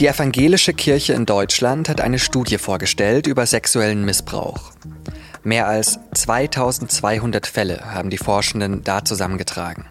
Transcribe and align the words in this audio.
Die 0.00 0.06
evangelische 0.06 0.72
Kirche 0.72 1.12
in 1.12 1.26
Deutschland 1.26 1.90
hat 1.90 2.00
eine 2.00 2.18
Studie 2.18 2.56
vorgestellt 2.56 3.26
über 3.26 3.44
sexuellen 3.44 4.02
Missbrauch. 4.06 4.72
Mehr 5.42 5.68
als 5.68 5.98
2200 6.14 7.46
Fälle 7.46 7.82
haben 7.84 8.08
die 8.08 8.16
Forschenden 8.16 8.82
da 8.82 9.04
zusammengetragen. 9.04 9.84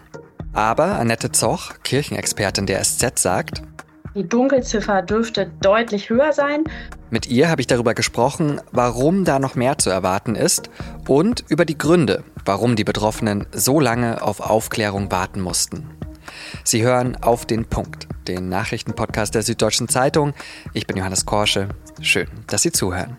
Aber 0.52 0.98
Annette 0.98 1.30
Zoch, 1.30 1.74
Kirchenexpertin 1.84 2.66
der 2.66 2.82
SZ, 2.82 3.20
sagt, 3.20 3.62
die 4.16 4.28
Dunkelziffer 4.28 5.02
dürfte 5.02 5.52
deutlich 5.60 6.10
höher 6.10 6.32
sein. 6.32 6.64
Mit 7.10 7.28
ihr 7.28 7.48
habe 7.48 7.60
ich 7.60 7.68
darüber 7.68 7.94
gesprochen, 7.94 8.60
warum 8.72 9.24
da 9.24 9.38
noch 9.38 9.54
mehr 9.54 9.78
zu 9.78 9.90
erwarten 9.90 10.34
ist 10.34 10.70
und 11.06 11.44
über 11.48 11.64
die 11.64 11.78
Gründe, 11.78 12.24
warum 12.44 12.74
die 12.74 12.82
Betroffenen 12.82 13.46
so 13.52 13.78
lange 13.78 14.22
auf 14.22 14.40
Aufklärung 14.40 15.12
warten 15.12 15.40
mussten. 15.40 15.99
Sie 16.64 16.82
hören 16.82 17.16
auf 17.16 17.46
den 17.46 17.64
Punkt, 17.64 18.08
den 18.28 18.48
Nachrichtenpodcast 18.48 19.34
der 19.34 19.42
Süddeutschen 19.42 19.88
Zeitung. 19.88 20.34
Ich 20.72 20.86
bin 20.86 20.96
Johannes 20.96 21.26
Korsche. 21.26 21.68
Schön, 22.00 22.28
dass 22.46 22.62
Sie 22.62 22.72
zuhören. 22.72 23.18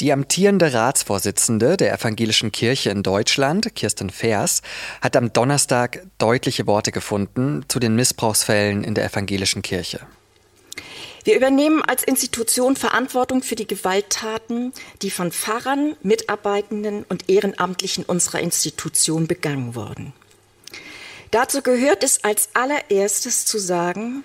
Die 0.00 0.12
amtierende 0.12 0.72
Ratsvorsitzende 0.72 1.76
der 1.76 1.92
Evangelischen 1.92 2.52
Kirche 2.52 2.90
in 2.90 3.02
Deutschland, 3.02 3.74
Kirsten 3.74 4.10
Vers, 4.10 4.62
hat 5.00 5.16
am 5.16 5.32
Donnerstag 5.32 6.06
deutliche 6.18 6.68
Worte 6.68 6.92
gefunden 6.92 7.64
zu 7.66 7.80
den 7.80 7.96
Missbrauchsfällen 7.96 8.84
in 8.84 8.94
der 8.94 9.04
evangelischen 9.06 9.62
Kirche. 9.62 10.00
Wir 11.24 11.36
übernehmen 11.36 11.82
als 11.82 12.02
Institution 12.02 12.76
Verantwortung 12.76 13.42
für 13.42 13.54
die 13.56 13.66
Gewalttaten, 13.66 14.72
die 15.02 15.10
von 15.10 15.32
Pfarrern, 15.32 15.96
Mitarbeitenden 16.02 17.04
und 17.08 17.28
Ehrenamtlichen 17.28 18.04
unserer 18.04 18.40
Institution 18.40 19.26
begangen 19.26 19.74
wurden. 19.74 20.12
Dazu 21.30 21.60
gehört 21.60 22.02
es 22.02 22.24
als 22.24 22.50
allererstes 22.54 23.44
zu 23.44 23.58
sagen, 23.58 24.24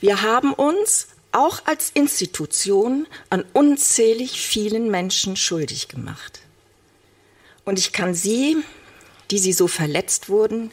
wir 0.00 0.22
haben 0.22 0.52
uns 0.52 1.08
auch 1.32 1.66
als 1.66 1.90
Institution 1.90 3.08
an 3.30 3.44
unzählig 3.52 4.40
vielen 4.40 4.90
Menschen 4.90 5.36
schuldig 5.36 5.88
gemacht. 5.88 6.40
Und 7.64 7.78
ich 7.78 7.92
kann 7.92 8.14
Sie, 8.14 8.58
die 9.30 9.38
Sie 9.38 9.52
so 9.52 9.66
verletzt 9.66 10.28
wurden, 10.28 10.70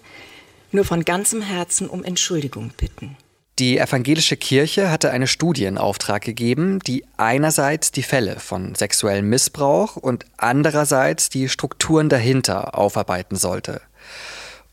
nur 0.71 0.85
von 0.85 1.03
ganzem 1.03 1.41
Herzen 1.41 1.89
um 1.89 2.03
Entschuldigung 2.03 2.71
bitten. 2.77 3.17
Die 3.61 3.77
evangelische 3.77 4.37
Kirche 4.37 4.89
hatte 4.89 5.11
eine 5.11 5.27
Studie 5.27 5.65
in 5.65 5.77
Auftrag 5.77 6.23
gegeben, 6.23 6.79
die 6.79 7.05
einerseits 7.17 7.91
die 7.91 8.01
Fälle 8.01 8.39
von 8.39 8.73
sexuellem 8.73 9.29
Missbrauch 9.29 9.97
und 9.97 10.25
andererseits 10.35 11.29
die 11.29 11.47
Strukturen 11.47 12.09
dahinter 12.09 12.75
aufarbeiten 12.75 13.35
sollte. 13.35 13.79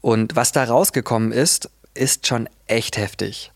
Und 0.01 0.37
was 0.37 0.53
da 0.53 0.65
rausgekommen 0.65 1.33
ist, 1.33 1.69
ist 1.93 2.27
schon 2.27 2.49
echt 2.67 2.97
heftig. 2.97 3.53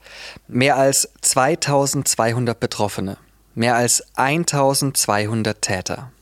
Mehr 0.48 0.76
als 0.76 1.08
2200 1.22 2.60
Betroffene, 2.60 3.16
mehr 3.54 3.76
als 3.76 4.04
1200 4.16 5.62
Täter. 5.62 6.12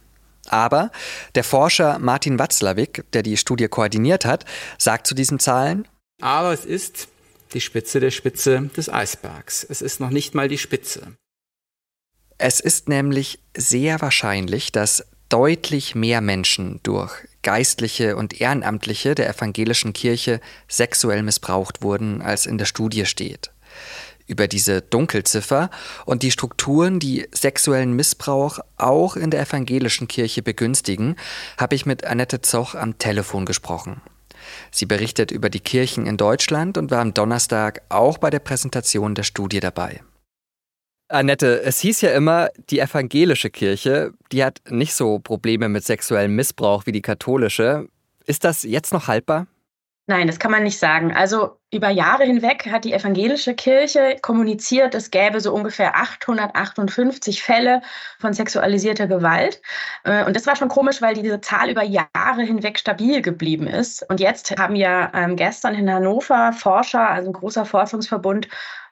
Aber 0.49 0.93
der 1.35 1.43
Forscher 1.43 1.99
Martin 1.99 2.39
Watzlawick, 2.39 3.05
der 3.13 3.25
die 3.25 3.37
Studie 3.37 3.67
koordiniert 3.67 4.25
hat, 4.25 4.45
sagt 4.79 5.09
zu 5.09 5.17
diesen 5.17 5.41
Zahlen, 5.41 5.89
aber 6.21 6.53
es 6.53 6.65
ist 6.65 7.09
die 7.55 7.61
Spitze 7.61 8.01
der 8.01 8.11
Spitze 8.11 8.71
des 8.77 8.89
Eisbergs. 8.89 9.65
Es 9.69 9.83
ist 9.83 10.01
noch 10.01 10.11
nicht 10.11 10.35
mal 10.35 10.49
die 10.49 10.59
Spitze. 10.59 11.17
Es 12.39 12.61
ist 12.61 12.89
nämlich 12.89 13.39
sehr 13.57 14.01
wahrscheinlich, 14.01 14.73
dass 14.73 15.05
deutlich 15.29 15.95
mehr 15.95 16.21
Menschen 16.21 16.81
durch 16.83 17.13
Geistliche 17.43 18.17
und 18.17 18.41
Ehrenamtliche 18.41 19.15
der 19.15 19.29
evangelischen 19.29 19.93
Kirche 19.93 20.41
sexuell 20.69 21.23
missbraucht 21.23 21.83
wurden, 21.83 22.21
als 22.21 22.47
in 22.47 22.59
der 22.59 22.67
Studie 22.67 23.07
steht. 23.07 23.51
Über 24.27 24.47
diese 24.47 24.83
Dunkelziffer 24.83 25.71
und 26.05 26.23
die 26.23 26.31
Strukturen, 26.31 27.01
die 27.01 27.27
sexuellen 27.33 27.95
Missbrauch 27.95 28.59
auch 28.77 29.17
in 29.17 29.31
der 29.31 29.41
evangelischen 29.41 30.07
Kirche 30.09 30.43
begünstigen, 30.43 31.17
habe 31.59 31.75
ich 31.75 31.87
mit 31.87 32.05
Annette 32.05 32.41
Zoch 32.41 32.75
am 32.75 32.99
Telefon 32.99 33.47
gesprochen. 33.47 34.01
Sie 34.71 34.87
berichtet 34.87 35.31
über 35.31 35.51
die 35.51 35.61
Kirchen 35.61 36.07
in 36.07 36.17
Deutschland 36.17 36.79
und 36.79 36.91
war 36.91 37.01
am 37.01 37.15
Donnerstag 37.15 37.83
auch 37.89 38.19
bei 38.19 38.31
der 38.31 38.41
Präsentation 38.41 39.15
der 39.15 39.23
Studie 39.23 39.61
dabei. 39.61 40.01
Annette, 41.09 41.63
es 41.63 41.81
hieß 41.81 42.03
ja 42.03 42.11
immer, 42.11 42.51
die 42.71 42.79
evangelische 42.79 43.51
Kirche, 43.51 44.13
die 44.31 44.45
hat 44.45 44.61
nicht 44.69 44.95
so 44.95 45.19
Probleme 45.19 45.69
mit 45.69 45.85
sexuellem 45.85 46.37
Missbrauch 46.37 46.87
wie 46.87 46.93
die 46.93 47.03
katholische. 47.03 47.89
Ist 48.27 48.45
das 48.45 48.63
jetzt 48.63 48.93
noch 48.93 49.09
haltbar? 49.09 49.49
Nein, 50.07 50.27
das 50.27 50.41
kann 50.41 50.51
man 50.51 50.65
nicht 50.65 50.79
sagen. 50.79 51.13
Also 51.15 51.61
über 51.71 51.89
Jahre 51.89 52.25
hinweg 52.25 52.67
hat 52.71 52.85
die 52.85 52.93
evangelische 52.93 53.55
Kirche 53.55 54.17
kommuniziert, 54.21 54.95
es 54.97 55.13
gäbe 55.13 55.41
so 55.41 55.55
ungefähr 55.55 55.97
858 55.97 57.43
Fälle 57.43 57.81
von 58.19 58.33
sexualisierter 58.33 59.07
Gewalt. 59.07 59.63
Äh, 60.03 60.25
und 60.25 60.35
das 60.35 60.47
war 60.47 60.57
schon 60.57 60.69
komisch, 60.69 61.01
weil 61.01 61.15
diese 61.15 61.41
Zahl 61.41 61.71
über 61.71 61.85
Jahre 61.85 62.43
hinweg 62.43 62.79
stabil 62.79 63.23
geblieben 63.23 63.69
ist. 63.69 64.05
Und 64.11 64.19
jetzt 64.19 64.59
haben 64.59 64.75
ja 64.75 65.13
ähm, 65.15 65.37
gestern 65.37 65.77
in 65.77 65.89
Hannover 65.89 66.53
Forscher, 66.55 67.09
also 67.09 67.31
ein 67.31 67.35
großer 67.35 67.65
Forschungsverbund, 67.65 68.49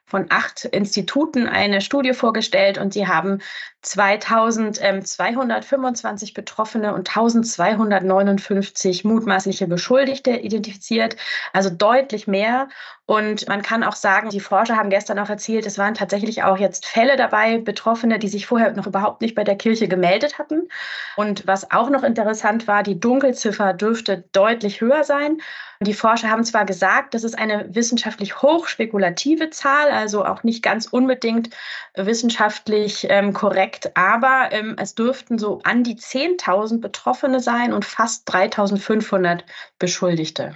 von 0.09 0.27
acht 0.31 0.65
Instituten 0.65 1.47
eine 1.47 1.83
Studie 1.83 2.15
vorgestellt 2.15 2.79
und 2.79 2.95
sie 2.95 3.07
haben 3.07 3.39
2225 3.83 6.35
Betroffene 6.35 6.95
und 6.95 7.09
1259 7.09 9.05
mutmaßliche 9.05 9.69
Beschuldigte 9.69 10.33
identifiziert, 10.33 11.17
also 11.53 11.71
deutlich 11.71 12.27
mehr. 12.27 12.69
Und 13.09 13.49
man 13.49 13.63
kann 13.63 13.85
auch 13.85 13.97
sagen, 13.97 14.29
die 14.29 14.39
Forscher 14.39 14.77
haben 14.77 14.91
gestern 14.91 15.19
auch 15.19 15.31
erzählt, 15.31 15.65
es 15.65 15.79
waren 15.79 15.95
tatsächlich 15.95 16.43
auch 16.43 16.59
jetzt 16.59 16.85
Fälle 16.85 17.17
dabei, 17.17 17.57
Betroffene, 17.57 18.19
die 18.19 18.29
sich 18.29 18.45
vorher 18.45 18.71
noch 18.75 18.87
überhaupt 18.87 19.23
nicht 19.23 19.35
bei 19.35 19.45
der 19.45 19.57
Kirche 19.57 19.89
gemeldet 19.89 20.39
hatten. 20.39 20.69
Und 21.17 21.47
was 21.47 21.71
auch 21.71 21.89
noch 21.89 22.03
interessant 22.03 22.67
war, 22.67 22.83
die 22.83 23.01
Dunkelziffer 23.01 23.73
dürfte 23.73 24.25
deutlich 24.33 24.83
höher 24.83 25.05
sein. 25.05 25.41
Die 25.81 25.95
Forscher 25.95 26.29
haben 26.29 26.45
zwar 26.45 26.67
gesagt, 26.67 27.15
das 27.15 27.25
ist 27.25 27.39
eine 27.39 27.75
wissenschaftlich 27.75 28.43
hochspekulative 28.43 29.49
Zahl, 29.49 29.91
also 29.91 30.27
auch 30.27 30.43
nicht 30.43 30.63
ganz 30.63 30.85
unbedingt 30.85 31.49
wissenschaftlich 31.95 33.07
ähm, 33.09 33.33
korrekt, 33.33 33.97
aber 33.97 34.49
ähm, 34.51 34.77
es 34.79 34.95
dürften 34.95 35.39
so 35.39 35.61
an 35.65 35.83
die 35.83 35.97
10.000 35.97 36.83
Betroffene 36.83 37.41
sein 37.41 37.73
und 37.73 37.87
fast 37.87 38.29
3.500 38.31 39.45
Beschuldigte. 39.79 40.55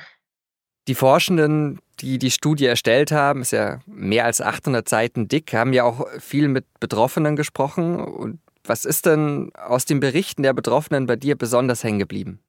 Die 0.89 0.97
Forschenden, 0.97 1.79
die 2.03 2.19
die 2.19 2.31
Studie 2.31 2.67
erstellt 2.67 3.13
haben, 3.13 3.43
ist 3.43 3.53
ja 3.53 3.79
mehr 3.87 4.25
als 4.25 4.41
800 4.41 4.89
Seiten 4.89 5.29
dick, 5.29 5.55
haben 5.55 5.73
ja 5.73 5.85
auch 5.85 6.07
viel 6.19 6.49
mit 6.49 6.67
Betroffenen 6.81 7.37
gesprochen. 7.37 8.01
Und 8.01 8.41
was 8.65 8.85
ist 8.85 9.07
denn 9.07 9.53
aus 9.55 9.85
den 9.85 10.01
Berichten 10.01 10.43
der 10.43 10.53
Betroffenen 10.53 11.07
bei 11.07 11.17
dir 11.17 11.37
besonders 11.37 11.85
hängen 11.85 12.01
geblieben? 12.01 12.41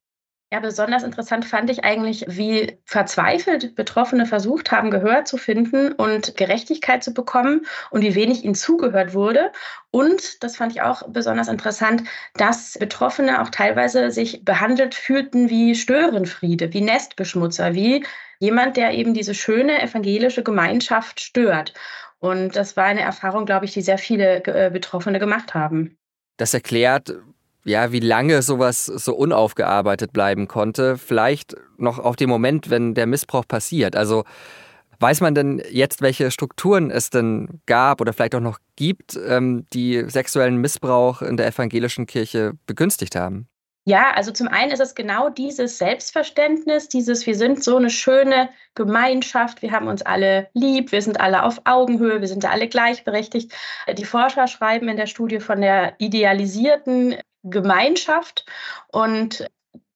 Ja, 0.53 0.59
besonders 0.59 1.01
interessant 1.01 1.45
fand 1.45 1.71
ich 1.71 1.83
eigentlich, 1.83 2.25
wie 2.27 2.77
verzweifelt 2.85 3.73
Betroffene 3.73 4.27
versucht 4.27 4.71
haben, 4.71 4.91
Gehör 4.91 5.25
zu 5.25 5.37
finden 5.37 5.93
und 5.93 6.37
Gerechtigkeit 6.37 7.03
zu 7.03 7.11
bekommen 7.11 7.65
und 7.89 8.03
wie 8.03 8.13
wenig 8.13 8.43
ihnen 8.43 8.53
zugehört 8.53 9.15
wurde. 9.15 9.51
Und, 9.89 10.43
das 10.43 10.57
fand 10.57 10.71
ich 10.71 10.83
auch 10.83 11.09
besonders 11.09 11.47
interessant, 11.47 12.03
dass 12.35 12.77
Betroffene 12.77 13.41
auch 13.41 13.49
teilweise 13.49 14.11
sich 14.11 14.45
behandelt 14.45 14.93
fühlten 14.93 15.49
wie 15.49 15.73
Störenfriede, 15.73 16.71
wie 16.71 16.81
Nestbeschmutzer, 16.81 17.73
wie 17.73 18.05
jemand, 18.37 18.77
der 18.77 18.91
eben 18.91 19.15
diese 19.15 19.33
schöne 19.33 19.81
evangelische 19.81 20.43
Gemeinschaft 20.43 21.19
stört. 21.19 21.73
Und 22.19 22.55
das 22.55 22.77
war 22.77 22.85
eine 22.85 23.01
Erfahrung, 23.01 23.47
glaube 23.47 23.65
ich, 23.65 23.73
die 23.73 23.81
sehr 23.81 23.97
viele 23.97 24.45
äh, 24.45 24.69
Betroffene 24.69 25.17
gemacht 25.17 25.55
haben. 25.55 25.97
Das 26.37 26.53
erklärt, 26.53 27.11
ja, 27.65 27.91
wie 27.91 27.99
lange 27.99 28.41
sowas 28.41 28.85
so 28.85 29.15
unaufgearbeitet 29.15 30.13
bleiben 30.13 30.47
konnte. 30.47 30.97
Vielleicht 30.97 31.55
noch 31.77 31.99
auf 31.99 32.15
den 32.15 32.29
Moment, 32.29 32.69
wenn 32.69 32.93
der 32.93 33.05
Missbrauch 33.05 33.47
passiert. 33.47 33.95
Also 33.95 34.23
weiß 34.99 35.21
man 35.21 35.35
denn 35.35 35.61
jetzt, 35.69 36.01
welche 36.01 36.31
Strukturen 36.31 36.91
es 36.91 37.09
denn 37.09 37.61
gab 37.65 38.01
oder 38.01 38.13
vielleicht 38.13 38.35
auch 38.35 38.39
noch 38.39 38.59
gibt, 38.75 39.19
ähm, 39.27 39.65
die 39.73 40.03
sexuellen 40.07 40.57
Missbrauch 40.57 41.21
in 41.21 41.37
der 41.37 41.47
evangelischen 41.47 42.05
Kirche 42.05 42.53
begünstigt 42.65 43.15
haben? 43.15 43.47
Ja, 43.85 44.11
also 44.11 44.31
zum 44.31 44.47
einen 44.47 44.71
ist 44.71 44.79
es 44.79 44.95
genau 44.95 45.29
dieses 45.29 45.77
Selbstverständnis, 45.77 46.87
dieses, 46.87 47.25
wir 47.27 47.35
sind 47.35 47.61
so 47.61 47.75
eine 47.75 47.89
schöne 47.89 48.47
Gemeinschaft, 48.75 49.61
wir 49.61 49.71
haben 49.71 49.87
uns 49.87 50.01
alle 50.01 50.47
lieb, 50.53 50.93
wir 50.93 51.01
sind 51.01 51.19
alle 51.19 51.43
auf 51.43 51.59
Augenhöhe, 51.65 52.21
wir 52.21 52.29
sind 52.29 52.45
alle 52.45 52.69
gleichberechtigt. 52.69 53.51
Die 53.97 54.05
Forscher 54.05 54.47
schreiben 54.47 54.87
in 54.87 54.95
der 54.95 55.07
Studie 55.07 55.41
von 55.41 55.59
der 55.59 55.95
idealisierten 55.97 57.15
Gemeinschaft. 57.43 58.45
Und 58.87 59.47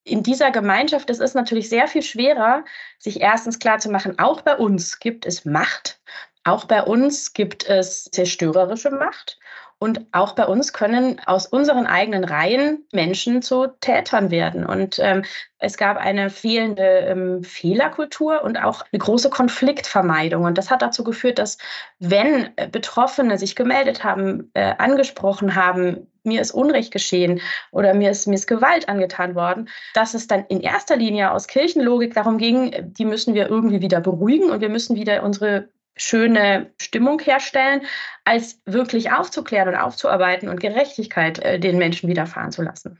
in 0.04 0.24
dieser 0.24 0.52
Gemeinschaft, 0.52 1.10
es 1.10 1.20
ist 1.20 1.36
natürlich 1.36 1.70
sehr 1.70 1.88
viel 1.88 2.02
schwerer, 2.02 2.64
sich 2.98 3.22
erstens 3.22 3.60
klar 3.60 3.80
zu 3.80 3.90
machen, 3.90 4.20
auch 4.20 4.42
bei 4.42 4.56
uns 4.56 5.00
gibt 5.00 5.26
es 5.26 5.46
Macht, 5.46 6.00
auch 6.44 6.66
bei 6.66 6.82
uns 6.82 7.34
gibt 7.34 7.68
es 7.68 8.06
zerstörerische 8.06 8.92
Macht 8.92 9.38
Und 9.80 10.08
auch 10.12 10.34
bei 10.34 10.46
uns 10.46 10.74
können 10.74 11.22
aus 11.28 11.46
unseren 11.46 11.86
eigenen 11.86 12.24
Reihen 12.24 12.86
Menschen 12.92 13.44
zu 13.44 13.68
Tätern 13.80 14.32
werden. 14.32 14.66
Und 14.66 14.98
ähm, 14.98 15.24
es 15.60 15.78
gab 15.78 15.98
eine 15.98 16.32
fehlende 16.32 16.82
ähm, 16.82 17.44
Fehlerkultur 17.44 18.44
und 18.44 18.58
auch 18.58 18.84
eine 18.92 19.00
große 19.00 19.30
Konfliktvermeidung. 19.30 20.46
Und 20.46 20.58
das 20.58 20.72
hat 20.72 20.82
dazu 20.82 21.04
geführt, 21.04 21.38
dass 21.38 21.60
wenn 22.00 22.50
äh, 22.56 22.68
Betroffene 22.68 23.38
sich 23.38 23.56
gemeldet 23.56 24.04
haben, 24.04 24.50
äh, 24.56 24.74
angesprochen 24.80 25.54
haben, 25.54 26.08
mir 26.24 26.42
ist 26.42 26.52
Unrecht 26.52 26.92
geschehen 26.92 27.40
oder 27.72 27.94
mir 27.94 28.10
ist, 28.10 28.28
mir 28.28 28.36
ist 28.36 28.48
Gewalt 28.48 28.90
angetan 28.90 29.36
worden, 29.36 29.70
dass 29.94 30.16
es 30.16 30.28
dann 30.28 30.46
in 30.50 30.60
erster 30.60 30.98
Linie 30.98 31.32
aus 31.32 31.48
Kirchenlogik 31.48 32.16
darum 32.16 32.40
ging, 32.40 32.74
die 32.94 33.06
müssen 33.06 33.34
wir 33.36 33.48
irgendwie 33.48 33.82
wieder 33.82 34.02
beruhigen 34.02 34.50
und 34.50 34.62
wir 34.62 34.70
müssen 34.70 34.96
wieder 34.96 35.24
unsere 35.24 35.70
schöne 35.98 36.72
Stimmung 36.80 37.20
herstellen, 37.20 37.82
als 38.24 38.60
wirklich 38.66 39.12
aufzuklären 39.12 39.70
und 39.70 39.76
aufzuarbeiten 39.76 40.50
und 40.50 40.60
Gerechtigkeit 40.60 41.40
äh, 41.40 41.60
den 41.60 41.78
Menschen 41.78 42.10
widerfahren 42.10 42.52
zu 42.52 42.62
lassen. 42.62 43.00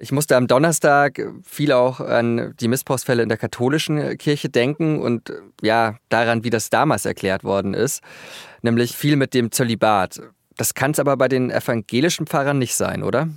Ich 0.00 0.12
musste 0.12 0.36
am 0.36 0.46
Donnerstag 0.46 1.20
viel 1.42 1.72
auch 1.72 1.98
an 1.98 2.54
die 2.60 2.68
Missbrauchsfälle 2.68 3.24
in 3.24 3.28
der 3.28 3.38
katholischen 3.38 4.16
Kirche 4.16 4.48
denken 4.48 5.00
und 5.00 5.32
ja, 5.60 5.96
daran, 6.08 6.44
wie 6.44 6.50
das 6.50 6.70
damals 6.70 7.04
erklärt 7.04 7.42
worden 7.42 7.74
ist, 7.74 8.00
nämlich 8.62 8.96
viel 8.96 9.16
mit 9.16 9.34
dem 9.34 9.50
Zölibat. 9.50 10.20
Das 10.56 10.74
kann 10.74 10.92
es 10.92 11.00
aber 11.00 11.16
bei 11.16 11.26
den 11.26 11.50
evangelischen 11.50 12.28
Pfarrern 12.28 12.58
nicht 12.58 12.76
sein, 12.76 13.02
oder? 13.02 13.28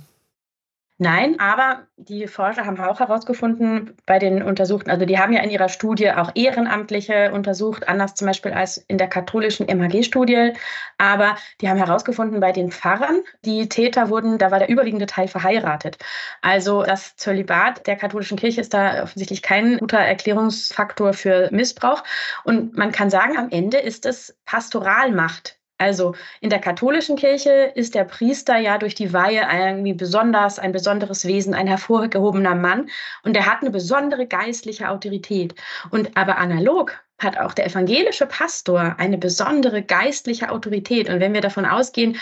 Nein, 1.02 1.40
aber 1.40 1.88
die 1.96 2.28
Forscher 2.28 2.64
haben 2.64 2.78
auch 2.78 3.00
herausgefunden 3.00 3.96
bei 4.06 4.20
den 4.20 4.40
Untersuchten, 4.40 4.88
also 4.88 5.04
die 5.04 5.18
haben 5.18 5.32
ja 5.32 5.42
in 5.42 5.50
ihrer 5.50 5.68
Studie 5.68 6.12
auch 6.12 6.30
Ehrenamtliche 6.36 7.32
untersucht, 7.32 7.88
anders 7.88 8.14
zum 8.14 8.28
Beispiel 8.28 8.52
als 8.52 8.76
in 8.76 8.98
der 8.98 9.08
katholischen 9.08 9.66
MHG-Studie. 9.66 10.52
Aber 10.98 11.34
die 11.60 11.68
haben 11.68 11.78
herausgefunden, 11.78 12.38
bei 12.38 12.52
den 12.52 12.70
Pfarrern, 12.70 13.22
die 13.44 13.68
Täter 13.68 14.10
wurden, 14.10 14.38
da 14.38 14.52
war 14.52 14.60
der 14.60 14.68
überwiegende 14.68 15.06
Teil 15.06 15.26
verheiratet. 15.26 15.98
Also 16.40 16.84
das 16.84 17.16
Zölibat 17.16 17.84
der 17.88 17.96
katholischen 17.96 18.38
Kirche 18.38 18.60
ist 18.60 18.72
da 18.72 19.02
offensichtlich 19.02 19.42
kein 19.42 19.78
guter 19.78 19.98
Erklärungsfaktor 19.98 21.14
für 21.14 21.48
Missbrauch. 21.50 22.04
Und 22.44 22.76
man 22.76 22.92
kann 22.92 23.10
sagen, 23.10 23.36
am 23.36 23.50
Ende 23.50 23.78
ist 23.78 24.06
es 24.06 24.38
Pastoralmacht, 24.44 25.58
also 25.82 26.14
in 26.40 26.48
der 26.48 26.60
katholischen 26.60 27.16
Kirche 27.16 27.72
ist 27.74 27.94
der 27.94 28.04
Priester 28.04 28.56
ja 28.56 28.78
durch 28.78 28.94
die 28.94 29.12
Weihe 29.12 29.46
irgendwie 29.52 29.94
besonders, 29.94 30.58
ein 30.58 30.72
besonderes 30.72 31.26
Wesen, 31.26 31.54
ein 31.54 31.66
hervorgehobener 31.66 32.54
Mann 32.54 32.88
und 33.24 33.36
er 33.36 33.46
hat 33.46 33.62
eine 33.62 33.70
besondere 33.70 34.26
geistliche 34.26 34.88
Autorität. 34.88 35.54
Und 35.90 36.16
aber 36.16 36.38
analog 36.38 36.98
hat 37.18 37.38
auch 37.38 37.52
der 37.52 37.66
evangelische 37.66 38.26
Pastor 38.26 38.96
eine 38.98 39.18
besondere 39.18 39.82
geistliche 39.82 40.50
Autorität. 40.50 41.08
Und 41.08 41.20
wenn 41.20 41.34
wir 41.34 41.40
davon 41.40 41.66
ausgehen, 41.66 42.18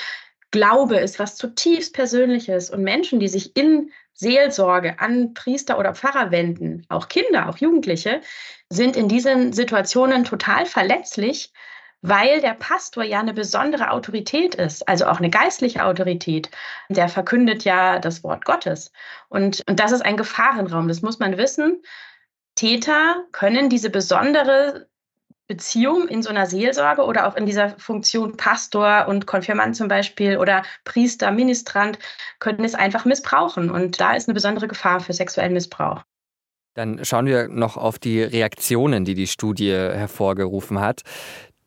Glaube 0.51 0.97
ist 0.97 1.19
was 1.19 1.37
zutiefst 1.37 1.95
Persönliches 1.95 2.71
und 2.71 2.83
Menschen, 2.83 3.21
die 3.21 3.29
sich 3.29 3.57
in 3.57 3.93
Seelsorge 4.15 4.99
an 4.99 5.33
Priester 5.33 5.79
oder 5.79 5.95
Pfarrer 5.95 6.31
wenden, 6.31 6.85
auch 6.89 7.09
Kinder, 7.09 7.49
auch 7.49 7.59
Jugendliche, 7.59 8.21
sind 8.69 8.97
in 8.97 9.09
diesen 9.09 9.53
Situationen 9.53 10.25
total 10.25 10.67
verletzlich 10.67 11.53
weil 12.03 12.41
der 12.41 12.55
Pastor 12.55 13.05
ja 13.05 13.21
eine 13.21 13.35
besondere 13.35 13.91
Autorität 13.91 14.55
ist, 14.55 14.89
also 14.89 15.07
auch 15.07 15.19
eine 15.19 15.31
geistliche 15.31 15.85
Autorität. 15.85 16.51
Der 16.89 17.09
verkündet 17.09 17.65
ja 17.65 17.99
das 17.99 18.25
Wort 18.25 18.45
Gottes. 18.45 18.93
Und, 19.29 19.63
und 19.69 19.79
das 19.79 19.93
ist 19.93 20.03
ein 20.03 20.17
Gefahrenraum, 20.17 20.89
das 20.89 21.03
muss 21.03 21.19
man 21.19 21.37
wissen. 21.37 21.83
Täter 22.55 23.25
können 23.33 23.69
diese 23.69 23.91
besondere 23.91 24.87
Beziehung 25.47 26.07
in 26.07 26.23
so 26.23 26.31
einer 26.31 26.47
Seelsorge 26.47 27.03
oder 27.03 27.27
auch 27.27 27.35
in 27.35 27.45
dieser 27.45 27.71
Funktion 27.71 28.37
Pastor 28.37 29.09
und 29.09 29.27
Konfirmand 29.27 29.75
zum 29.75 29.89
Beispiel 29.89 30.37
oder 30.37 30.63
Priester, 30.85 31.33
Ministrant, 31.33 31.99
können 32.39 32.65
es 32.65 32.77
einfach 32.77 33.05
missbrauchen. 33.05 33.69
Und 33.69 34.01
da 34.01 34.15
ist 34.15 34.29
eine 34.29 34.35
besondere 34.35 34.69
Gefahr 34.69 35.01
für 35.01 35.13
sexuellen 35.13 35.53
Missbrauch. 35.53 36.03
Dann 36.75 37.05
schauen 37.05 37.27
wir 37.27 37.49
noch 37.49 37.77
auf 37.77 37.99
die 37.99 38.23
Reaktionen, 38.23 39.05
die 39.05 39.15
die 39.15 39.27
Studie 39.27 39.73
hervorgerufen 39.73 40.79
hat. 40.81 41.03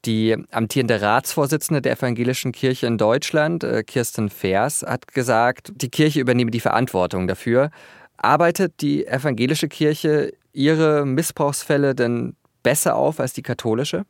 Die 0.05 0.35
amtierende 0.51 1.01
Ratsvorsitzende 1.01 1.81
der 1.81 1.93
Evangelischen 1.93 2.51
Kirche 2.51 2.87
in 2.87 2.97
Deutschland, 2.97 3.63
äh, 3.63 3.83
Kirsten 3.83 4.29
Vers, 4.29 4.83
hat 4.85 5.07
gesagt, 5.13 5.71
die 5.75 5.89
Kirche 5.89 6.19
übernehme 6.19 6.51
die 6.51 6.59
Verantwortung 6.59 7.25
dafür. 7.25 7.71
Arbeitet 8.17 8.81
die 8.81 9.07
evangelische 9.07 9.69
Kirche 9.69 10.33
ihre 10.51 11.05
Missbrauchsfälle 11.05 11.95
denn 11.95 12.35
besser 12.63 12.97
auf 12.97 13.21
als 13.21 13.31
die 13.31 13.43
katholische? 13.43 14.05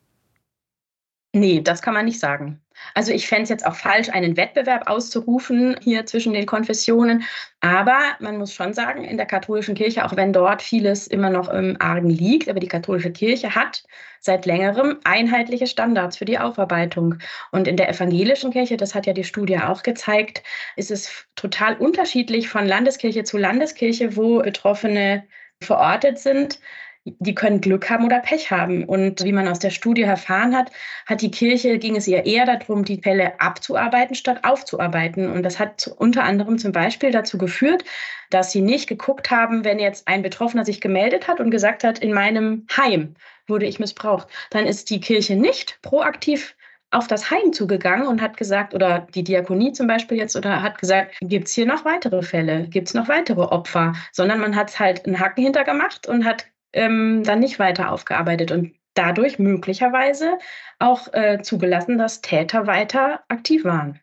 Nee, 1.36 1.62
das 1.62 1.82
kann 1.82 1.94
man 1.94 2.06
nicht 2.06 2.20
sagen. 2.20 2.63
Also 2.94 3.12
ich 3.12 3.28
fände 3.28 3.44
es 3.44 3.50
jetzt 3.50 3.66
auch 3.66 3.76
falsch, 3.76 4.10
einen 4.10 4.38
Wettbewerb 4.38 4.90
auszurufen 4.90 5.76
hier 5.82 6.06
zwischen 6.06 6.34
den 6.34 6.46
Konfessionen. 6.46 7.24
Aber 7.62 8.00
man 8.20 8.38
muss 8.38 8.54
schon 8.54 8.74
sagen, 8.74 9.04
in 9.04 9.18
der 9.18 9.26
katholischen 9.26 9.76
Kirche, 9.76 10.06
auch 10.06 10.16
wenn 10.16 10.34
dort 10.34 10.62
vieles 10.62 11.08
immer 11.08 11.30
noch 11.30 11.50
im 11.50 11.78
Argen 11.80 12.10
liegt, 12.10 12.50
aber 12.50 12.60
die 12.60 12.68
katholische 12.68 13.12
Kirche 13.12 13.56
hat 13.56 13.84
seit 14.20 14.46
längerem 14.46 15.00
einheitliche 15.04 15.68
Standards 15.68 16.18
für 16.18 16.26
die 16.26 16.40
Aufarbeitung. 16.40 17.16
Und 17.52 17.68
in 17.68 17.78
der 17.78 17.90
evangelischen 17.90 18.52
Kirche, 18.52 18.78
das 18.78 18.96
hat 18.96 19.06
ja 19.06 19.14
die 19.14 19.24
Studie 19.24 19.58
auch 19.60 19.84
gezeigt, 19.84 20.44
ist 20.76 20.92
es 20.92 21.26
total 21.36 21.76
unterschiedlich 21.78 22.50
von 22.50 22.66
Landeskirche 22.66 23.24
zu 23.24 23.38
Landeskirche, 23.38 24.16
wo 24.16 24.40
Betroffene 24.40 25.24
verortet 25.62 26.20
sind 26.20 26.60
die 27.06 27.36
können 27.36 27.60
Glück 27.60 27.90
haben 27.90 28.06
oder 28.06 28.20
Pech 28.20 28.50
haben. 28.52 28.86
Und 28.86 29.24
wie 29.24 29.34
man 29.34 29.48
aus 29.48 29.60
der 29.60 29.72
Studie 29.72 30.04
erfahren 30.04 30.56
hat, 30.56 30.72
hat 31.06 31.22
die 31.22 31.32
Kirche, 31.32 31.78
ging 31.78 31.96
es 31.96 32.08
ihr 32.08 32.26
eher 32.26 32.46
darum, 32.46 32.86
die 32.86 33.02
Fälle 33.02 33.40
abzuarbeiten, 33.40 34.16
statt 34.16 34.40
aufzuarbeiten. 34.44 35.30
Und 35.30 35.44
das 35.44 35.60
hat 35.60 35.94
unter 35.98 36.24
anderem 36.24 36.58
zum 36.58 36.72
Beispiel 36.72 37.12
dazu 37.12 37.38
geführt, 37.38 37.84
dass 38.30 38.52
sie 38.52 38.62
nicht 38.62 38.88
geguckt 38.88 39.32
haben, 39.32 39.64
wenn 39.64 39.80
jetzt 39.80 40.08
ein 40.08 40.22
Betroffener 40.22 40.66
sich 40.66 40.82
gemeldet 40.82 41.28
hat 41.28 41.40
und 41.40 41.52
gesagt 41.52 41.84
hat, 41.84 42.00
in 42.00 42.14
meinem 42.14 42.66
Heim 42.76 43.16
wurde 43.48 43.66
ich 43.66 43.80
missbraucht, 43.80 44.28
dann 44.52 44.66
ist 44.66 44.90
die 44.90 45.02
Kirche 45.02 45.36
nicht 45.36 45.80
proaktiv 45.82 46.56
auf 46.92 47.08
das 47.08 47.32
Heim 47.32 47.52
zugegangen 47.52 48.08
und 48.08 48.22
hat 48.22 48.38
gesagt, 48.38 48.74
oder 48.74 49.08
die 49.14 49.24
Diakonie 49.24 49.74
zum 49.74 49.88
Beispiel 49.88 50.18
jetzt, 50.18 50.36
oder 50.36 50.62
hat 50.62 50.78
gesagt, 50.78 51.16
gibt 51.22 51.48
es 51.48 51.54
hier 51.54 51.66
noch 51.66 51.86
weitere 51.86 52.22
Fälle, 52.22 52.68
gibt 52.70 52.88
es 52.88 52.94
noch 52.94 53.08
weitere 53.08 53.42
Opfer, 53.42 53.94
sondern 54.12 54.40
man 54.40 54.56
hat 54.56 54.80
halt 54.80 55.06
einen 55.06 55.20
Haken 55.20 55.44
hintergemacht 55.44 56.08
und 56.08 56.24
hat 56.24 56.46
ähm, 56.74 57.24
dann 57.24 57.40
nicht 57.40 57.60
weiter 57.60 57.92
aufgearbeitet 57.92 58.52
und 58.52 58.74
dadurch 58.94 59.40
möglicherweise 59.40 60.38
auch 60.80 61.12
äh, 61.14 61.42
zugelassen, 61.42 61.98
dass 61.98 62.22
Täter 62.22 62.68
weiter 62.68 63.22
aktiv 63.30 63.66
waren. 63.66 64.00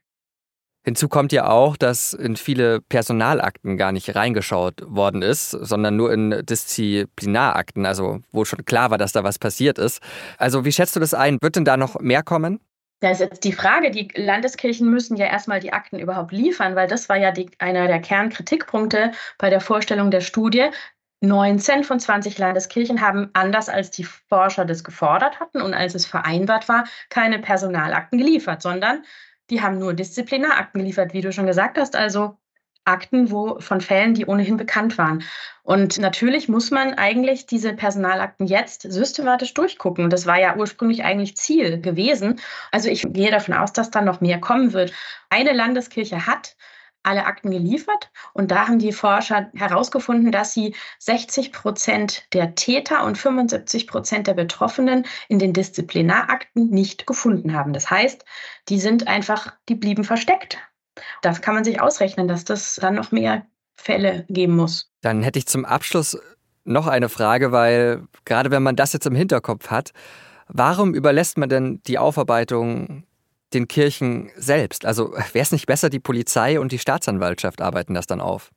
Hinzu 0.82 1.08
kommt 1.08 1.30
ja 1.30 1.46
auch, 1.46 1.76
dass 1.76 2.14
in 2.14 2.36
viele 2.36 2.80
Personalakten 2.80 3.76
gar 3.76 3.92
nicht 3.92 4.14
reingeschaut 4.16 4.82
worden 4.86 5.20
ist, 5.20 5.50
sondern 5.50 5.96
nur 5.96 6.10
in 6.10 6.42
Disziplinarakten, 6.46 7.84
also 7.84 8.20
wo 8.32 8.46
schon 8.46 8.64
klar 8.64 8.90
war, 8.90 8.96
dass 8.96 9.12
da 9.12 9.22
was 9.22 9.38
passiert 9.38 9.78
ist. 9.78 10.00
Also 10.38 10.64
wie 10.64 10.72
schätzt 10.72 10.96
du 10.96 11.00
das 11.00 11.12
ein? 11.12 11.36
Wird 11.42 11.56
denn 11.56 11.66
da 11.66 11.76
noch 11.76 12.00
mehr 12.00 12.22
kommen? 12.22 12.60
Da 13.00 13.10
ist 13.10 13.20
jetzt 13.20 13.44
die 13.44 13.52
Frage, 13.52 13.90
die 13.90 14.08
Landeskirchen 14.14 14.90
müssen 14.90 15.16
ja 15.16 15.26
erstmal 15.26 15.60
die 15.60 15.72
Akten 15.72 15.98
überhaupt 15.98 16.32
liefern, 16.32 16.76
weil 16.76 16.88
das 16.88 17.08
war 17.08 17.16
ja 17.16 17.30
die, 17.30 17.50
einer 17.58 17.86
der 17.86 18.00
Kernkritikpunkte 18.00 19.12
bei 19.38 19.50
der 19.50 19.60
Vorstellung 19.60 20.10
der 20.10 20.20
Studie, 20.20 20.68
19 21.20 21.84
von 21.84 22.00
20 22.00 22.38
Landeskirchen 22.38 23.00
haben 23.00 23.30
anders 23.34 23.68
als 23.68 23.90
die 23.90 24.04
Forscher 24.04 24.64
das 24.64 24.84
gefordert 24.84 25.38
hatten 25.38 25.60
und 25.60 25.74
als 25.74 25.94
es 25.94 26.06
vereinbart 26.06 26.68
war, 26.68 26.84
keine 27.10 27.38
Personalakten 27.38 28.18
geliefert, 28.18 28.62
sondern 28.62 29.04
die 29.50 29.60
haben 29.60 29.78
nur 29.78 29.94
Disziplinarakten 29.94 30.80
geliefert, 30.80 31.12
wie 31.12 31.20
du 31.20 31.32
schon 31.32 31.46
gesagt 31.46 31.76
hast, 31.76 31.96
also 31.96 32.38
Akten 32.84 33.30
wo, 33.30 33.60
von 33.60 33.80
Fällen, 33.80 34.14
die 34.14 34.26
ohnehin 34.26 34.56
bekannt 34.56 34.96
waren. 34.96 35.22
Und 35.62 35.98
natürlich 35.98 36.48
muss 36.48 36.70
man 36.70 36.94
eigentlich 36.94 37.46
diese 37.46 37.74
Personalakten 37.74 38.46
jetzt 38.46 38.82
systematisch 38.82 39.52
durchgucken. 39.54 40.08
Das 40.08 40.26
war 40.26 40.40
ja 40.40 40.56
ursprünglich 40.56 41.04
eigentlich 41.04 41.36
Ziel 41.36 41.80
gewesen. 41.80 42.40
Also 42.72 42.88
ich 42.88 43.04
gehe 43.12 43.30
davon 43.30 43.54
aus, 43.54 43.72
dass 43.72 43.90
da 43.90 44.00
noch 44.00 44.20
mehr 44.20 44.40
kommen 44.40 44.72
wird. 44.72 44.92
Eine 45.28 45.52
Landeskirche 45.52 46.26
hat 46.26 46.56
alle 47.02 47.24
Akten 47.24 47.50
geliefert. 47.50 48.10
Und 48.32 48.50
da 48.50 48.68
haben 48.68 48.78
die 48.78 48.92
Forscher 48.92 49.50
herausgefunden, 49.54 50.32
dass 50.32 50.54
sie 50.54 50.74
60 50.98 51.52
Prozent 51.52 52.24
der 52.32 52.54
Täter 52.54 53.04
und 53.04 53.16
75 53.16 53.86
Prozent 53.86 54.26
der 54.26 54.34
Betroffenen 54.34 55.06
in 55.28 55.38
den 55.38 55.52
Disziplinarakten 55.52 56.70
nicht 56.70 57.06
gefunden 57.06 57.54
haben. 57.54 57.72
Das 57.72 57.90
heißt, 57.90 58.24
die 58.68 58.80
sind 58.80 59.08
einfach, 59.08 59.54
die 59.68 59.74
blieben 59.74 60.04
versteckt. 60.04 60.58
Das 61.22 61.40
kann 61.40 61.54
man 61.54 61.64
sich 61.64 61.80
ausrechnen, 61.80 62.28
dass 62.28 62.44
das 62.44 62.76
dann 62.76 62.94
noch 62.94 63.12
mehr 63.12 63.46
Fälle 63.76 64.26
geben 64.28 64.56
muss. 64.56 64.90
Dann 65.00 65.22
hätte 65.22 65.38
ich 65.38 65.46
zum 65.46 65.64
Abschluss 65.64 66.18
noch 66.64 66.86
eine 66.86 67.08
Frage, 67.08 67.52
weil 67.52 68.06
gerade 68.24 68.50
wenn 68.50 68.62
man 68.62 68.76
das 68.76 68.92
jetzt 68.92 69.06
im 69.06 69.14
Hinterkopf 69.14 69.70
hat, 69.70 69.92
warum 70.48 70.94
überlässt 70.94 71.38
man 71.38 71.48
denn 71.48 71.80
die 71.86 71.98
Aufarbeitung 71.98 73.04
den 73.52 73.68
Kirchen 73.68 74.30
selbst? 74.36 74.84
Also 74.84 75.12
wäre 75.32 75.42
es 75.42 75.52
nicht 75.52 75.66
besser, 75.66 75.90
die 75.90 76.00
Polizei 76.00 76.58
und 76.60 76.72
die 76.72 76.78
Staatsanwaltschaft 76.78 77.60
arbeiten 77.60 77.94
das 77.94 78.06
dann 78.06 78.20
auf? 78.20 78.50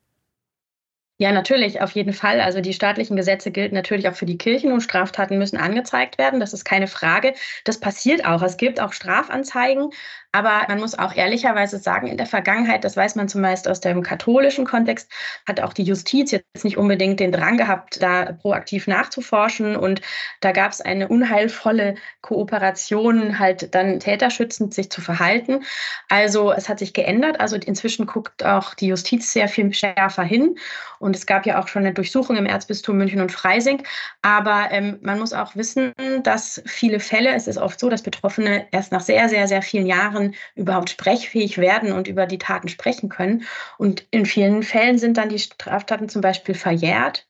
Ja, 1.19 1.31
natürlich, 1.31 1.79
auf 1.79 1.91
jeden 1.91 2.11
Fall. 2.11 2.41
Also 2.41 2.59
die 2.59 2.73
staatlichen 2.73 3.15
Gesetze 3.15 3.51
gelten 3.51 3.75
natürlich 3.75 4.09
auch 4.09 4.15
für 4.15 4.25
die 4.25 4.37
Kirchen 4.37 4.71
und 4.73 4.81
Straftaten 4.81 5.37
müssen 5.37 5.57
angezeigt 5.57 6.17
werden. 6.17 6.39
Das 6.39 6.53
ist 6.53 6.65
keine 6.65 6.87
Frage. 6.87 7.33
Das 7.65 7.79
passiert 7.79 8.25
auch. 8.25 8.41
Es 8.41 8.57
gibt 8.57 8.81
auch 8.81 8.91
Strafanzeigen, 8.93 9.89
Aber 10.31 10.65
man 10.67 10.79
muss 10.79 10.97
auch 10.97 11.13
ehrlicherweise 11.15 11.77
sagen, 11.77 12.07
in 12.07 12.17
der 12.17 12.25
Vergangenheit, 12.25 12.83
das 12.83 12.97
weiß 12.97 13.15
man 13.15 13.29
zumeist 13.29 13.67
aus 13.69 13.79
dem 13.79 14.01
katholischen 14.01 14.65
Kontext, 14.65 15.09
hat 15.47 15.61
auch 15.61 15.73
die 15.73 15.83
Justiz 15.83 16.31
jetzt 16.31 16.63
nicht 16.65 16.77
unbedingt 16.77 17.19
den 17.19 17.31
Drang 17.31 17.57
gehabt, 17.57 18.01
da 18.01 18.31
proaktiv 18.33 18.87
nachzuforschen. 18.87 19.75
Und 19.77 20.01
da 20.41 20.51
gab 20.51 20.71
es 20.71 20.81
eine 20.81 21.07
unheilvolle 21.07 21.95
Kooperation, 22.21 23.37
halt 23.39 23.75
dann 23.75 23.99
täterschützend 23.99 24.73
sich 24.73 24.89
zu 24.89 25.01
verhalten. 25.01 25.63
Also 26.09 26.51
es 26.51 26.67
hat 26.67 26.79
sich 26.79 26.93
geändert. 26.93 27.39
Also 27.39 27.55
inzwischen 27.55 28.07
guckt 28.07 28.43
auch 28.43 28.73
die 28.73 28.87
Justiz 28.87 29.31
sehr 29.31 29.47
viel 29.47 29.71
schärfer 29.73 30.23
hin. 30.23 30.57
Und 31.03 31.17
es 31.17 31.25
gab 31.25 31.45
ja 31.45 31.61
auch 31.61 31.67
schon 31.67 31.83
eine 31.83 31.93
Durchsuchung 31.93 32.37
im 32.37 32.45
Erzbistum 32.45 32.97
München 32.97 33.19
und 33.19 33.31
Freising. 33.31 33.83
Aber 34.21 34.69
ähm, 34.71 34.99
man 35.01 35.19
muss 35.19 35.33
auch 35.33 35.53
wissen, 35.57 35.91
dass 36.23 36.63
viele 36.65 37.01
Fälle, 37.01 37.35
es 37.35 37.47
ist 37.47 37.57
oft 37.57 37.77
so, 37.77 37.89
dass 37.89 38.01
Betroffene 38.01 38.67
erst 38.71 38.93
nach 38.93 39.01
sehr, 39.01 39.27
sehr, 39.27 39.49
sehr 39.49 39.61
vielen 39.61 39.85
Jahren 39.85 40.33
überhaupt 40.55 40.89
sprechfähig 40.89 41.57
werden 41.57 41.91
und 41.91 42.07
über 42.07 42.25
die 42.25 42.37
Taten 42.37 42.69
sprechen 42.69 43.09
können. 43.09 43.43
Und 43.77 44.07
in 44.11 44.25
vielen 44.25 44.63
Fällen 44.63 44.97
sind 44.97 45.17
dann 45.17 45.27
die 45.27 45.39
Straftaten 45.39 46.07
zum 46.07 46.21
Beispiel 46.21 46.55
verjährt 46.55 47.27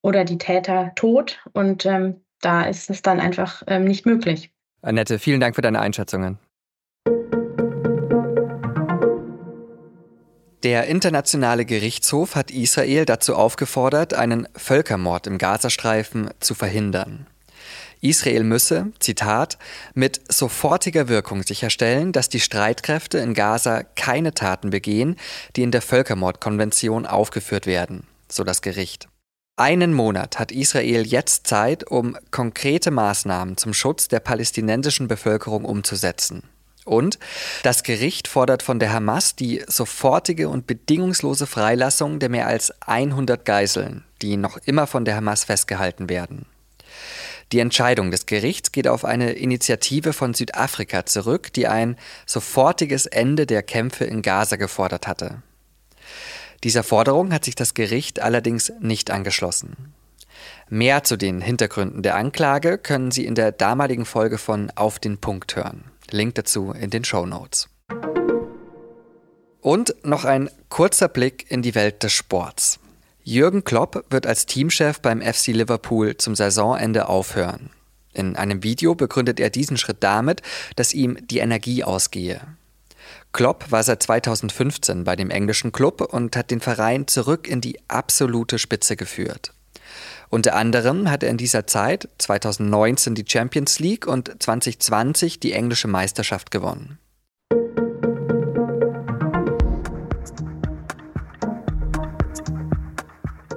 oder 0.00 0.24
die 0.24 0.38
Täter 0.38 0.92
tot. 0.96 1.40
Und 1.52 1.84
ähm, 1.84 2.24
da 2.40 2.62
ist 2.62 2.88
es 2.88 3.02
dann 3.02 3.20
einfach 3.20 3.62
ähm, 3.66 3.84
nicht 3.84 4.06
möglich. 4.06 4.50
Annette, 4.80 5.18
vielen 5.18 5.40
Dank 5.40 5.56
für 5.56 5.62
deine 5.62 5.80
Einschätzungen. 5.80 6.38
Der 10.62 10.88
Internationale 10.88 11.64
Gerichtshof 11.64 12.34
hat 12.34 12.50
Israel 12.50 13.06
dazu 13.06 13.34
aufgefordert, 13.34 14.12
einen 14.12 14.46
Völkermord 14.54 15.26
im 15.26 15.38
Gazastreifen 15.38 16.30
zu 16.38 16.54
verhindern. 16.54 17.26
Israel 18.02 18.44
müsse, 18.44 18.92
Zitat, 18.98 19.58
mit 19.94 20.20
sofortiger 20.32 21.08
Wirkung 21.08 21.42
sicherstellen, 21.42 22.12
dass 22.12 22.28
die 22.28 22.40
Streitkräfte 22.40 23.18
in 23.18 23.32
Gaza 23.32 23.82
keine 23.82 24.34
Taten 24.34 24.68
begehen, 24.68 25.16
die 25.56 25.62
in 25.62 25.70
der 25.70 25.82
Völkermordkonvention 25.82 27.06
aufgeführt 27.06 27.66
werden, 27.66 28.06
so 28.28 28.44
das 28.44 28.60
Gericht. 28.60 29.08
Einen 29.56 29.94
Monat 29.94 30.38
hat 30.38 30.52
Israel 30.52 31.06
jetzt 31.06 31.46
Zeit, 31.46 31.90
um 31.90 32.16
konkrete 32.30 32.90
Maßnahmen 32.90 33.56
zum 33.56 33.74
Schutz 33.74 34.08
der 34.08 34.20
palästinensischen 34.20 35.08
Bevölkerung 35.08 35.64
umzusetzen. 35.64 36.42
Und 36.90 37.20
das 37.62 37.84
Gericht 37.84 38.26
fordert 38.26 38.64
von 38.64 38.80
der 38.80 38.92
Hamas 38.92 39.36
die 39.36 39.62
sofortige 39.68 40.48
und 40.48 40.66
bedingungslose 40.66 41.46
Freilassung 41.46 42.18
der 42.18 42.30
mehr 42.30 42.48
als 42.48 42.72
100 42.80 43.44
Geiseln, 43.44 44.02
die 44.22 44.36
noch 44.36 44.56
immer 44.64 44.88
von 44.88 45.04
der 45.04 45.14
Hamas 45.14 45.44
festgehalten 45.44 46.08
werden. 46.08 46.46
Die 47.52 47.60
Entscheidung 47.60 48.10
des 48.10 48.26
Gerichts 48.26 48.72
geht 48.72 48.88
auf 48.88 49.04
eine 49.04 49.34
Initiative 49.34 50.12
von 50.12 50.34
Südafrika 50.34 51.06
zurück, 51.06 51.52
die 51.52 51.68
ein 51.68 51.96
sofortiges 52.26 53.06
Ende 53.06 53.46
der 53.46 53.62
Kämpfe 53.62 54.04
in 54.04 54.20
Gaza 54.20 54.56
gefordert 54.56 55.06
hatte. 55.06 55.44
Dieser 56.64 56.82
Forderung 56.82 57.32
hat 57.32 57.44
sich 57.44 57.54
das 57.54 57.74
Gericht 57.74 58.18
allerdings 58.18 58.72
nicht 58.80 59.12
angeschlossen. 59.12 59.94
Mehr 60.68 61.04
zu 61.04 61.16
den 61.16 61.40
Hintergründen 61.40 62.02
der 62.02 62.16
Anklage 62.16 62.78
können 62.78 63.12
Sie 63.12 63.26
in 63.26 63.36
der 63.36 63.52
damaligen 63.52 64.06
Folge 64.06 64.38
von 64.38 64.72
Auf 64.74 64.98
den 64.98 65.18
Punkt 65.18 65.54
hören. 65.54 65.89
Link 66.12 66.34
dazu 66.34 66.72
in 66.72 66.90
den 66.90 67.04
Show 67.04 67.26
Notes. 67.26 67.68
Und 69.60 69.94
noch 70.02 70.24
ein 70.24 70.50
kurzer 70.68 71.08
Blick 71.08 71.50
in 71.50 71.62
die 71.62 71.74
Welt 71.74 72.02
des 72.02 72.12
Sports. 72.12 72.78
Jürgen 73.22 73.64
Klopp 73.64 74.04
wird 74.10 74.26
als 74.26 74.46
Teamchef 74.46 75.00
beim 75.00 75.20
FC 75.20 75.48
Liverpool 75.48 76.16
zum 76.16 76.34
Saisonende 76.34 77.08
aufhören. 77.08 77.70
In 78.12 78.36
einem 78.36 78.62
Video 78.62 78.94
begründet 78.94 79.38
er 79.38 79.50
diesen 79.50 79.76
Schritt 79.76 79.98
damit, 80.00 80.42
dass 80.76 80.94
ihm 80.94 81.18
die 81.26 81.38
Energie 81.38 81.84
ausgehe. 81.84 82.40
Klopp 83.32 83.70
war 83.70 83.82
seit 83.82 84.02
2015 84.02 85.04
bei 85.04 85.14
dem 85.14 85.30
englischen 85.30 85.72
Club 85.72 86.00
und 86.00 86.34
hat 86.36 86.50
den 86.50 86.60
Verein 86.60 87.06
zurück 87.06 87.46
in 87.46 87.60
die 87.60 87.78
absolute 87.88 88.58
Spitze 88.58 88.96
geführt. 88.96 89.52
Unter 90.32 90.54
anderem 90.54 91.10
hat 91.10 91.24
er 91.24 91.30
in 91.30 91.38
dieser 91.38 91.66
Zeit 91.66 92.08
2019 92.18 93.16
die 93.16 93.24
Champions 93.26 93.80
League 93.80 94.06
und 94.06 94.40
2020 94.40 95.40
die 95.40 95.52
englische 95.52 95.88
Meisterschaft 95.88 96.52
gewonnen. 96.52 97.00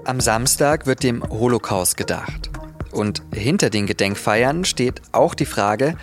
Am 0.06 0.20
Samstag 0.20 0.88
wird 0.88 1.04
dem 1.04 1.24
Holocaust 1.30 1.96
gedacht. 1.96 2.50
Und 2.92 3.22
hinter 3.34 3.70
den 3.70 3.86
Gedenkfeiern 3.86 4.66
steht 4.66 5.02
auch 5.12 5.36
die 5.36 5.46
Frage, 5.46 5.96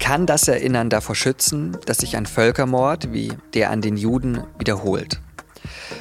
kann 0.00 0.26
das 0.26 0.48
Erinnern 0.48 0.90
davor 0.90 1.14
schützen, 1.14 1.76
dass 1.86 1.98
sich 1.98 2.16
ein 2.16 2.26
Völkermord 2.26 3.12
wie 3.12 3.32
der 3.54 3.70
an 3.70 3.82
den 3.82 3.96
Juden 3.96 4.42
wiederholt? 4.58 5.20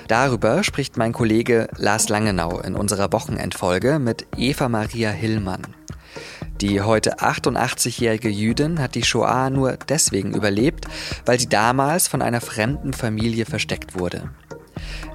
Darüber 0.08 0.64
spricht 0.64 0.96
mein 0.96 1.12
Kollege 1.12 1.68
Lars 1.78 2.08
Langenau 2.08 2.60
in 2.60 2.76
unserer 2.76 3.12
Wochenendfolge 3.12 4.00
mit 4.00 4.26
Eva 4.38 4.70
Maria 4.70 5.10
Hillmann. 5.10 5.64
Die 6.62 6.80
heute 6.80 7.20
88-jährige 7.20 8.30
Jüdin 8.30 8.80
hat 8.80 8.96
die 8.96 9.04
Shoah 9.04 9.50
nur 9.50 9.78
deswegen 9.90 10.34
überlebt, 10.34 10.88
weil 11.26 11.40
sie 11.40 11.50
damals 11.50 12.08
von 12.08 12.22
einer 12.22 12.40
fremden 12.40 12.94
Familie 12.94 13.46
versteckt 13.46 14.00
wurde. 14.00 14.32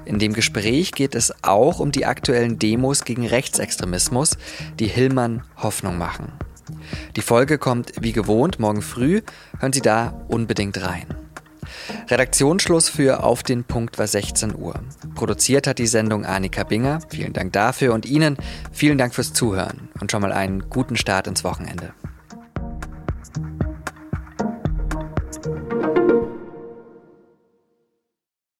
In 0.05 0.19
dem 0.19 0.33
Gespräch 0.33 0.91
geht 0.91 1.15
es 1.15 1.33
auch 1.41 1.79
um 1.79 1.91
die 1.91 2.05
aktuellen 2.05 2.59
Demos 2.59 3.03
gegen 3.03 3.25
Rechtsextremismus, 3.25 4.37
die 4.79 4.87
Hillmann 4.87 5.43
Hoffnung 5.57 5.97
machen. 5.97 6.31
Die 7.15 7.21
Folge 7.21 7.57
kommt 7.57 7.93
wie 7.99 8.13
gewohnt 8.13 8.59
morgen 8.59 8.83
früh, 8.83 9.21
hören 9.59 9.73
Sie 9.73 9.81
da 9.81 10.13
unbedingt 10.27 10.79
rein. 10.81 11.22
Redaktionsschluss 12.09 12.89
für 12.89 13.23
Auf 13.23 13.43
den 13.43 13.63
Punkt 13.63 13.97
war 13.99 14.07
16 14.07 14.55
Uhr. 14.55 14.75
Produziert 15.15 15.67
hat 15.67 15.79
die 15.79 15.87
Sendung 15.87 16.25
Annika 16.25 16.63
Binger. 16.63 16.99
Vielen 17.09 17.33
Dank 17.33 17.53
dafür 17.53 17.93
und 17.93 18.05
Ihnen 18.05 18.37
vielen 18.71 18.97
Dank 18.97 19.13
fürs 19.13 19.33
Zuhören 19.33 19.89
und 19.99 20.11
schon 20.11 20.21
mal 20.21 20.31
einen 20.31 20.69
guten 20.69 20.95
Start 20.95 21.27
ins 21.27 21.43
Wochenende. 21.43 21.93